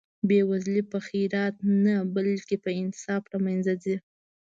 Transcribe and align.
بې 0.27 0.39
وزلي 0.49 0.83
په 0.91 0.97
خیرات 1.07 1.55
نه 1.85 1.95
بلکې 2.15 2.55
په 2.63 2.69
انصاف 2.81 3.23
له 3.33 3.37
منځه 3.45 3.73
ځي. 3.83 3.97